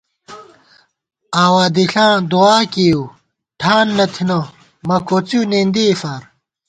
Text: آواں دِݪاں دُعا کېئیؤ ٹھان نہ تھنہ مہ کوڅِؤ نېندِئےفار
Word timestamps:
آواں 1.43 1.69
دِݪاں 1.75 2.13
دُعا 2.31 2.59
کېئیؤ 2.73 3.01
ٹھان 3.59 3.87
نہ 3.97 4.05
تھنہ 4.13 4.39
مہ 4.87 4.97
کوڅِؤ 5.07 5.41
نېندِئےفار 5.51 6.21